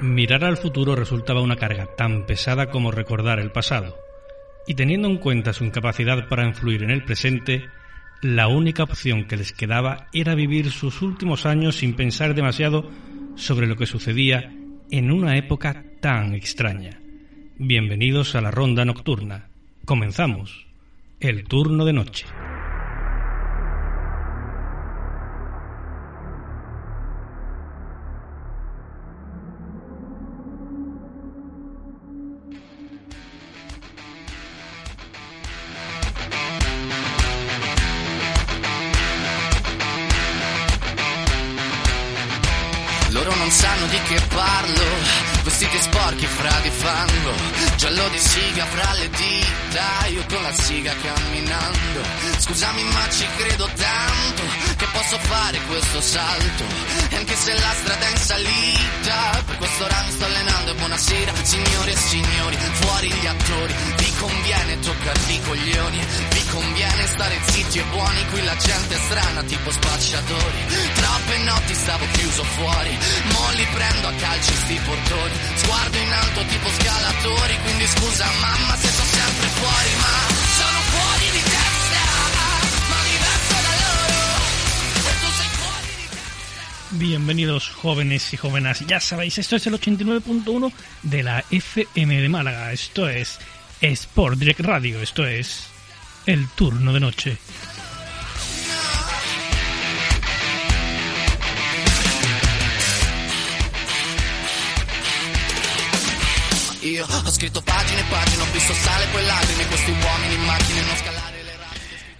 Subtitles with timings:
[0.00, 3.96] Mirar al futuro resultaba una carga tan pesada como recordar el pasado,
[4.66, 7.64] y teniendo en cuenta su incapacidad para influir en el presente,
[8.22, 12.90] la única opción que les quedaba era vivir sus últimos años sin pensar demasiado
[13.36, 14.52] sobre lo que sucedía
[14.90, 17.00] en una época tan extraña.
[17.58, 19.48] Bienvenidos a la ronda nocturna.
[19.84, 20.66] Comenzamos.
[21.20, 22.26] El turno de noche.
[44.16, 44.84] Che parlo,
[45.42, 47.32] vestiti sporchi fra di fango,
[47.76, 52.00] giallo di siga fra le dita, io con la siga camminando.
[52.38, 54.42] Scusami ma ci credo tanto
[54.76, 56.64] che posso fare questo salto,
[57.10, 60.70] e anche se la strada è in salita, per questo ora sto allenando.
[60.70, 67.06] E buonasera signore e signori, fuori gli attori, vi conviene toccarvi i coglioni, vi conviene
[67.06, 72.42] stare zitti e buoni, qui la gente è strana tipo spacciatori, troppe notti stavo chiuso
[72.42, 72.98] fuori,
[73.32, 77.55] mo li prendo a calci sti portoni, sguardo in alto tipo scalatori,
[87.08, 88.84] Bienvenidos jóvenes y jóvenes.
[88.88, 90.72] Ya sabéis, esto es el 89.1
[91.04, 92.72] de la FM de Málaga.
[92.72, 93.38] Esto es
[93.80, 95.00] Sport Direct Radio.
[95.00, 95.68] Esto es
[96.26, 97.38] el turno de noche.
[106.82, 110.80] Io ho scritto pagine e pagine, ho visto sale poi lacrime, questi uomini in macchine
[110.80, 111.15] non.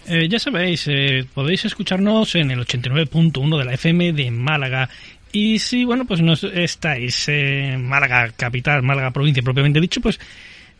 [0.08, 4.88] Eh, ya sabéis, eh, podéis escucharnos en el 89.1 de la FM de Málaga.
[5.32, 10.20] Y si, bueno, pues no estáis en Málaga capital, Málaga provincia propiamente dicho, pues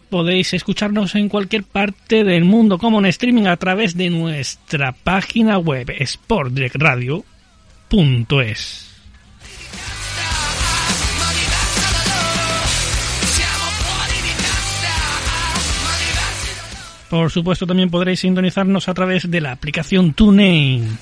[0.09, 5.59] podéis escucharnos en cualquier parte del mundo como en streaming a través de nuestra página
[5.59, 8.96] web sportdirectradio.es.
[17.16, 20.99] Por supuesto, también podréis sintonizarnos a través de la aplicación TuneIn.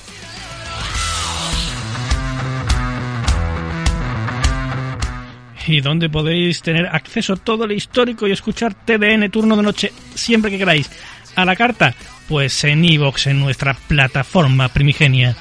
[5.67, 9.93] Y donde podéis tener acceso a todo el histórico y escuchar TDN turno de noche
[10.15, 10.89] siempre que queráis.
[11.35, 11.97] A la carta,
[12.29, 15.35] pues en iVoox, en nuestra plataforma primigenia.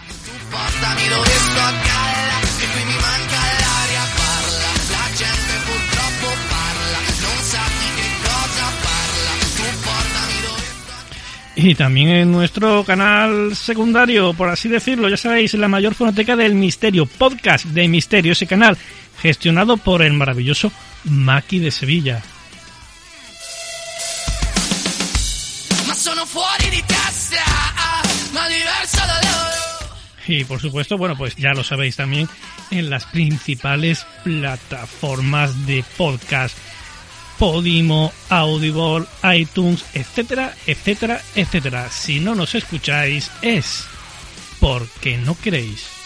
[11.65, 16.55] Y también en nuestro canal secundario, por así decirlo, ya sabéis, la mayor fonoteca del
[16.55, 18.77] misterio, podcast de misterio, ese canal
[19.21, 20.73] gestionado por el maravilloso
[21.05, 22.21] Maki de Sevilla.
[29.23, 29.95] Loro.
[30.27, 32.27] Y por supuesto, bueno, pues ya lo sabéis también
[32.71, 36.57] en las principales plataformas de podcast.
[37.43, 39.05] Podimo, Audible,
[39.35, 41.91] iTunes, etcétera, etcétera, etcétera.
[41.91, 43.83] Si no nos escucháis es
[44.61, 46.02] porque no queréis.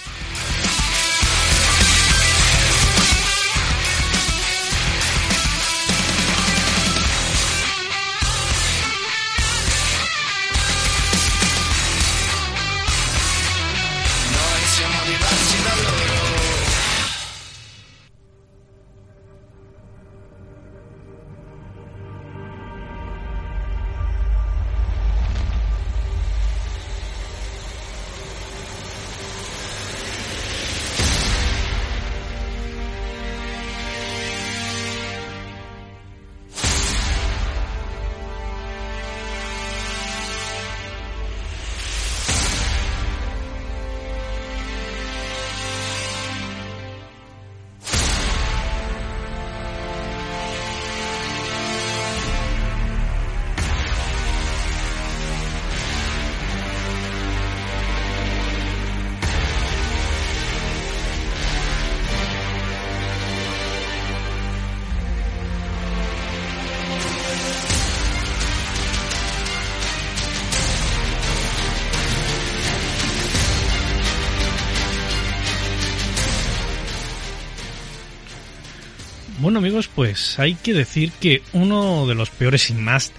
[79.39, 83.11] Bueno amigos, pues hay que decir que uno de los peores y más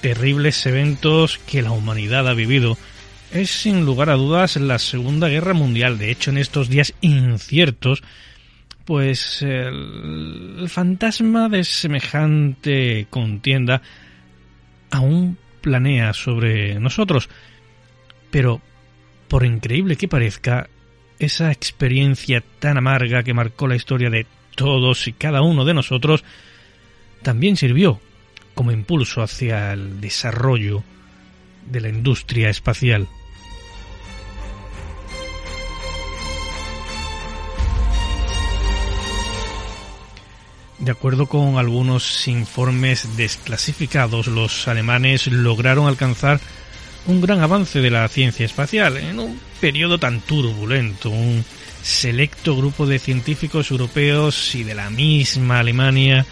[0.00, 2.78] terribles eventos que la humanidad ha vivido
[3.32, 5.98] es sin lugar a dudas la Segunda Guerra Mundial.
[5.98, 8.04] De hecho, en estos días inciertos,
[8.84, 13.82] pues el, fantasma de semejante contienda
[14.92, 17.28] aún planea sobre nosotros.
[18.30, 18.62] Pero,
[19.26, 20.68] por increíble que parezca,
[21.18, 24.26] esa experiencia tan amarga que marcó la historia de
[24.58, 26.24] todos y cada uno de nosotros
[27.22, 28.00] también sirvió
[28.54, 30.82] como impulso hacia el desarrollo
[31.70, 33.06] de la industria espacial.
[40.80, 46.40] De acuerdo con algunos informes desclasificados, los alemanes lograron alcanzar
[47.06, 51.10] un gran avance de la ciencia espacial en un periodo tan turbulento.
[51.10, 51.44] Un
[51.82, 56.26] selecto grupo de científicos europeos y de la misma Alemania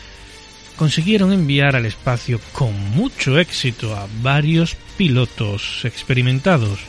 [0.76, 6.80] consiguieron enviar al espacio con mucho éxito a varios pilotos experimentados.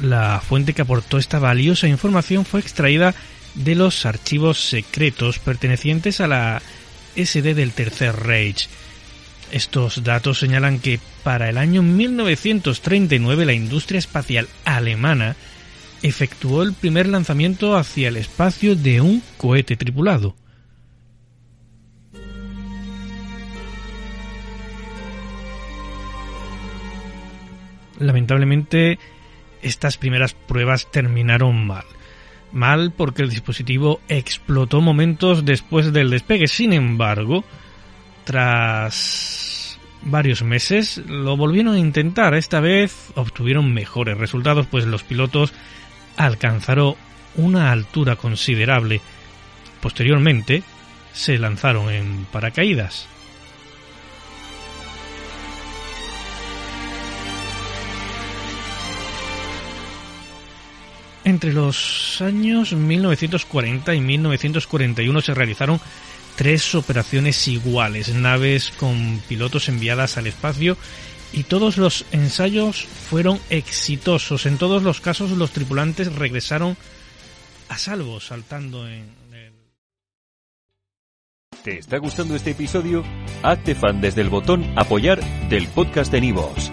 [0.00, 3.14] La fuente que aportó esta valiosa información fue extraída
[3.54, 6.62] de los archivos secretos pertenecientes a la
[7.16, 8.68] SD del Tercer Reich.
[9.52, 15.34] Estos datos señalan que para el año 1939 la industria espacial alemana
[16.02, 20.36] efectuó el primer lanzamiento hacia el espacio de un cohete tripulado.
[27.98, 28.98] Lamentablemente,
[29.62, 31.84] estas primeras pruebas terminaron mal.
[32.52, 36.48] Mal porque el dispositivo explotó momentos después del despegue.
[36.48, 37.44] Sin embargo,
[38.30, 42.34] tras varios meses lo volvieron a intentar.
[42.34, 45.52] Esta vez obtuvieron mejores resultados, pues los pilotos
[46.16, 46.94] alcanzaron
[47.34, 49.00] una altura considerable.
[49.80, 50.62] Posteriormente,
[51.12, 53.08] se lanzaron en paracaídas.
[61.24, 65.80] Entre los años 1940 y 1941 se realizaron
[66.40, 70.78] tres operaciones iguales, naves con pilotos enviadas al espacio
[71.34, 74.46] y todos los ensayos fueron exitosos.
[74.46, 76.78] En todos los casos los tripulantes regresaron
[77.68, 79.52] a salvo saltando en el...
[81.62, 83.04] ¿Te está gustando este episodio?
[83.42, 85.20] Hazte fan desde el botón apoyar
[85.50, 86.72] del podcast de Nivos.